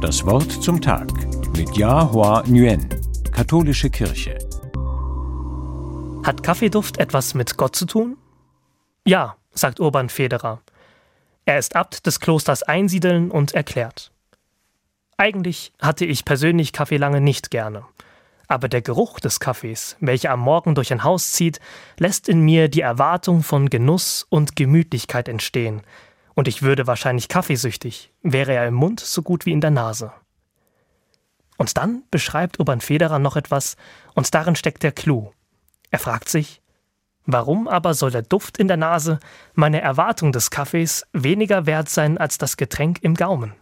Das 0.00 0.24
Wort 0.24 0.50
zum 0.50 0.80
Tag 0.80 1.12
mit 1.56 1.76
Yahua 1.76 2.42
Nguyen, 2.46 2.88
Katholische 3.32 3.90
Kirche. 3.90 4.38
Hat 6.24 6.42
Kaffeeduft 6.42 6.98
etwas 6.98 7.34
mit 7.34 7.56
Gott 7.56 7.76
zu 7.76 7.86
tun? 7.86 8.16
Ja, 9.04 9.36
sagt 9.52 9.80
Urban 9.80 10.08
Federer. 10.08 10.60
Er 11.44 11.58
ist 11.58 11.76
Abt 11.76 12.06
des 12.06 12.20
Klosters 12.20 12.62
Einsiedeln 12.62 13.30
und 13.30 13.52
erklärt. 13.54 14.12
Eigentlich 15.16 15.72
hatte 15.80 16.04
ich 16.04 16.24
persönlich 16.24 16.72
Kaffee 16.72 16.96
lange 16.96 17.20
nicht 17.20 17.50
gerne. 17.50 17.84
Aber 18.48 18.68
der 18.68 18.82
Geruch 18.82 19.20
des 19.20 19.38
Kaffees, 19.38 19.96
welcher 20.00 20.30
am 20.30 20.40
Morgen 20.40 20.74
durch 20.74 20.92
ein 20.92 21.04
Haus 21.04 21.32
zieht, 21.32 21.60
lässt 21.98 22.28
in 22.28 22.40
mir 22.40 22.68
die 22.68 22.80
Erwartung 22.80 23.42
von 23.42 23.70
Genuss 23.70 24.26
und 24.28 24.56
Gemütlichkeit 24.56 25.28
entstehen. 25.28 25.82
Und 26.40 26.48
ich 26.48 26.62
würde 26.62 26.86
wahrscheinlich 26.86 27.28
kaffeesüchtig, 27.28 28.14
wäre 28.22 28.54
er 28.54 28.66
im 28.66 28.72
Mund 28.72 28.98
so 28.98 29.20
gut 29.20 29.44
wie 29.44 29.52
in 29.52 29.60
der 29.60 29.70
Nase. 29.70 30.10
Und 31.58 31.76
dann 31.76 32.02
beschreibt 32.10 32.58
Urban 32.58 32.80
Federer 32.80 33.18
noch 33.18 33.36
etwas, 33.36 33.76
und 34.14 34.34
darin 34.34 34.56
steckt 34.56 34.82
der 34.82 34.92
Clou. 34.92 35.32
Er 35.90 35.98
fragt 35.98 36.30
sich, 36.30 36.62
warum 37.26 37.68
aber 37.68 37.92
soll 37.92 38.10
der 38.10 38.22
Duft 38.22 38.56
in 38.56 38.68
der 38.68 38.78
Nase, 38.78 39.18
meine 39.52 39.82
Erwartung 39.82 40.32
des 40.32 40.50
Kaffees, 40.50 41.06
weniger 41.12 41.66
wert 41.66 41.90
sein 41.90 42.16
als 42.16 42.38
das 42.38 42.56
Getränk 42.56 43.02
im 43.02 43.16
Gaumen? 43.16 43.52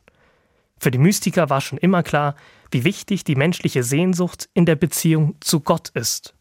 Für 0.78 0.92
die 0.92 0.98
Mystiker 0.98 1.50
war 1.50 1.60
schon 1.60 1.78
immer 1.78 2.04
klar, 2.04 2.36
wie 2.70 2.84
wichtig 2.84 3.24
die 3.24 3.34
menschliche 3.34 3.82
Sehnsucht 3.82 4.48
in 4.54 4.66
der 4.66 4.76
Beziehung 4.76 5.34
zu 5.40 5.58
Gott 5.58 5.88
ist. 5.94 6.32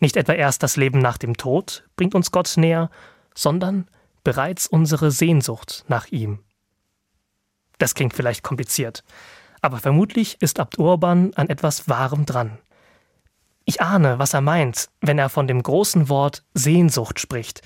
Nicht 0.00 0.16
etwa 0.16 0.32
erst 0.32 0.62
das 0.62 0.76
Leben 0.76 1.00
nach 1.00 1.18
dem 1.18 1.36
Tod 1.36 1.86
bringt 1.94 2.14
uns 2.14 2.30
Gott 2.30 2.54
näher, 2.56 2.88
sondern 3.34 3.86
bereits 4.28 4.66
unsere 4.66 5.10
Sehnsucht 5.10 5.86
nach 5.88 6.08
ihm. 6.08 6.40
Das 7.78 7.94
klingt 7.94 8.12
vielleicht 8.12 8.42
kompliziert, 8.42 9.02
aber 9.62 9.78
vermutlich 9.78 10.36
ist 10.42 10.60
Abt 10.60 10.78
Urban 10.78 11.32
an 11.32 11.48
etwas 11.48 11.88
Wahrem 11.88 12.26
dran. 12.26 12.58
Ich 13.64 13.80
ahne, 13.80 14.18
was 14.18 14.34
er 14.34 14.42
meint, 14.42 14.90
wenn 15.00 15.18
er 15.18 15.30
von 15.30 15.46
dem 15.46 15.62
großen 15.62 16.10
Wort 16.10 16.44
Sehnsucht 16.52 17.20
spricht 17.20 17.62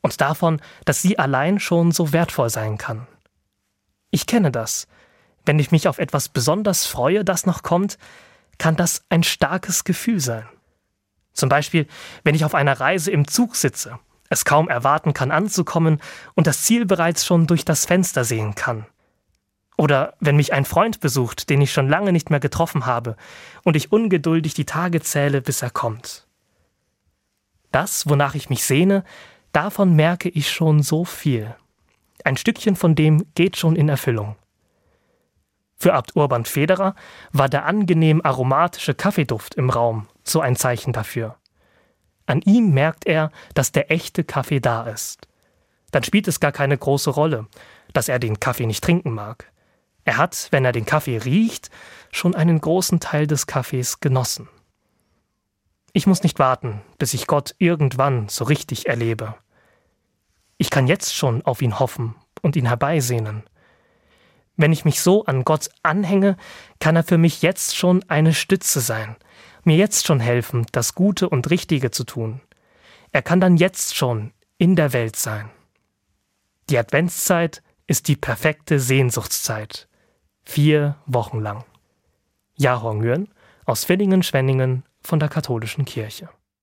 und 0.00 0.22
davon, 0.22 0.62
dass 0.86 1.02
sie 1.02 1.18
allein 1.18 1.60
schon 1.60 1.92
so 1.92 2.14
wertvoll 2.14 2.48
sein 2.48 2.78
kann. 2.78 3.06
Ich 4.10 4.26
kenne 4.26 4.50
das, 4.50 4.88
wenn 5.44 5.58
ich 5.58 5.70
mich 5.70 5.86
auf 5.86 5.98
etwas 5.98 6.30
besonders 6.30 6.86
freue, 6.86 7.26
das 7.26 7.44
noch 7.44 7.62
kommt, 7.62 7.98
kann 8.56 8.74
das 8.74 9.04
ein 9.10 9.22
starkes 9.22 9.84
Gefühl 9.84 10.20
sein. 10.20 10.48
Zum 11.34 11.50
Beispiel, 11.50 11.86
wenn 12.24 12.34
ich 12.34 12.46
auf 12.46 12.54
einer 12.54 12.80
Reise 12.80 13.10
im 13.10 13.28
Zug 13.28 13.54
sitze, 13.54 13.98
es 14.28 14.44
kaum 14.44 14.68
erwarten 14.68 15.14
kann 15.14 15.30
anzukommen 15.30 16.00
und 16.34 16.46
das 16.46 16.62
Ziel 16.62 16.86
bereits 16.86 17.24
schon 17.24 17.46
durch 17.46 17.64
das 17.64 17.86
Fenster 17.86 18.24
sehen 18.24 18.54
kann. 18.54 18.86
Oder 19.76 20.14
wenn 20.20 20.36
mich 20.36 20.52
ein 20.52 20.64
Freund 20.64 21.00
besucht, 21.00 21.50
den 21.50 21.60
ich 21.60 21.72
schon 21.72 21.88
lange 21.88 22.12
nicht 22.12 22.30
mehr 22.30 22.40
getroffen 22.40 22.86
habe, 22.86 23.16
und 23.62 23.76
ich 23.76 23.92
ungeduldig 23.92 24.54
die 24.54 24.64
Tage 24.64 25.02
zähle, 25.02 25.42
bis 25.42 25.62
er 25.62 25.70
kommt. 25.70 26.26
Das, 27.72 28.08
wonach 28.08 28.34
ich 28.34 28.48
mich 28.48 28.64
sehne, 28.64 29.04
davon 29.52 29.94
merke 29.94 30.30
ich 30.30 30.50
schon 30.50 30.82
so 30.82 31.04
viel. 31.04 31.54
Ein 32.24 32.36
Stückchen 32.36 32.74
von 32.74 32.94
dem 32.94 33.26
geht 33.34 33.56
schon 33.56 33.76
in 33.76 33.88
Erfüllung. 33.88 34.36
Für 35.76 35.92
Abt 35.92 36.16
Urban 36.16 36.46
Federer 36.46 36.94
war 37.32 37.50
der 37.50 37.66
angenehm 37.66 38.22
aromatische 38.24 38.94
Kaffeeduft 38.94 39.56
im 39.56 39.68
Raum 39.68 40.08
so 40.24 40.40
ein 40.40 40.56
Zeichen 40.56 40.94
dafür. 40.94 41.36
An 42.26 42.42
ihm 42.42 42.72
merkt 42.72 43.06
er, 43.06 43.30
dass 43.54 43.72
der 43.72 43.90
echte 43.90 44.24
Kaffee 44.24 44.60
da 44.60 44.84
ist. 44.84 45.28
Dann 45.92 46.02
spielt 46.02 46.28
es 46.28 46.40
gar 46.40 46.52
keine 46.52 46.76
große 46.76 47.10
Rolle, 47.10 47.46
dass 47.92 48.08
er 48.08 48.18
den 48.18 48.40
Kaffee 48.40 48.66
nicht 48.66 48.82
trinken 48.82 49.12
mag. 49.12 49.50
Er 50.04 50.18
hat, 50.18 50.48
wenn 50.50 50.64
er 50.64 50.72
den 50.72 50.86
Kaffee 50.86 51.18
riecht, 51.18 51.70
schon 52.12 52.34
einen 52.34 52.60
großen 52.60 53.00
Teil 53.00 53.26
des 53.26 53.46
Kaffees 53.46 54.00
genossen. 54.00 54.48
Ich 55.92 56.06
muss 56.06 56.22
nicht 56.22 56.38
warten, 56.38 56.82
bis 56.98 57.14
ich 57.14 57.26
Gott 57.26 57.54
irgendwann 57.58 58.28
so 58.28 58.44
richtig 58.44 58.86
erlebe. 58.86 59.34
Ich 60.58 60.70
kann 60.70 60.86
jetzt 60.86 61.14
schon 61.14 61.42
auf 61.42 61.62
ihn 61.62 61.78
hoffen 61.78 62.14
und 62.42 62.56
ihn 62.56 62.66
herbeisehnen. 62.66 63.44
Wenn 64.56 64.72
ich 64.72 64.84
mich 64.84 65.00
so 65.00 65.24
an 65.24 65.44
Gott 65.44 65.68
anhänge, 65.82 66.36
kann 66.80 66.96
er 66.96 67.04
für 67.04 67.18
mich 67.18 67.42
jetzt 67.42 67.76
schon 67.76 68.04
eine 68.08 68.34
Stütze 68.34 68.80
sein, 68.80 69.16
mir 69.64 69.76
jetzt 69.76 70.06
schon 70.06 70.20
helfen, 70.20 70.66
das 70.72 70.94
Gute 70.94 71.28
und 71.28 71.50
Richtige 71.50 71.90
zu 71.90 72.04
tun. 72.04 72.40
Er 73.12 73.22
kann 73.22 73.40
dann 73.40 73.56
jetzt 73.56 73.96
schon 73.96 74.32
in 74.58 74.76
der 74.76 74.92
Welt 74.92 75.16
sein. 75.16 75.50
Die 76.70 76.78
Adventszeit 76.78 77.62
ist 77.86 78.08
die 78.08 78.16
perfekte 78.16 78.80
Sehnsuchtszeit. 78.80 79.88
Vier 80.44 80.96
Wochen 81.06 81.40
lang. 81.40 81.64
Jahong 82.54 83.04
Yuan 83.04 83.28
aus 83.64 83.84
Villingen-Schwenningen 83.84 84.84
von 85.00 85.20
der 85.20 85.28
Katholischen 85.28 85.84
Kirche. 85.84 86.28